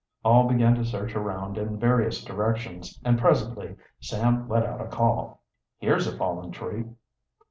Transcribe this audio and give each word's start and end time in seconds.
All 0.25 0.47
began 0.47 0.73
to 0.77 0.83
search 0.83 1.13
around 1.13 1.59
in 1.59 1.77
various 1.77 2.23
directions, 2.23 2.99
and 3.05 3.19
presently 3.19 3.75
Sam 3.99 4.49
let 4.49 4.65
out 4.65 4.81
a 4.81 4.87
call. 4.87 5.43
"Here's 5.77 6.07
a 6.07 6.17
fallen 6.17 6.49
tree!" 6.49 6.85